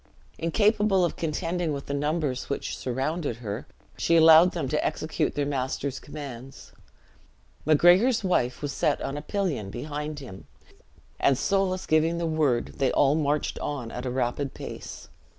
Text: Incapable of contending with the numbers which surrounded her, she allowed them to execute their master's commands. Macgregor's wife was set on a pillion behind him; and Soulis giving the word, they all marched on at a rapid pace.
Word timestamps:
Incapable 0.39 1.05
of 1.05 1.15
contending 1.15 1.73
with 1.73 1.85
the 1.85 1.93
numbers 1.93 2.49
which 2.49 2.75
surrounded 2.75 3.35
her, 3.35 3.67
she 3.99 4.15
allowed 4.15 4.53
them 4.53 4.67
to 4.67 4.83
execute 4.83 5.35
their 5.35 5.45
master's 5.45 5.99
commands. 5.99 6.71
Macgregor's 7.67 8.23
wife 8.23 8.63
was 8.63 8.71
set 8.73 8.99
on 9.03 9.15
a 9.15 9.21
pillion 9.21 9.69
behind 9.69 10.17
him; 10.17 10.47
and 11.19 11.37
Soulis 11.37 11.85
giving 11.85 12.17
the 12.17 12.25
word, 12.25 12.73
they 12.77 12.91
all 12.93 13.13
marched 13.13 13.59
on 13.59 13.91
at 13.91 14.07
a 14.07 14.09
rapid 14.09 14.55
pace. 14.55 15.07